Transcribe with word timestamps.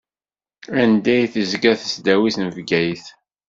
Anda 0.81 1.13
i 1.23 1.25
d-tezga 1.27 1.73
tesdawit 1.79 2.35
n 2.39 2.45
Bgayet? 2.55 3.05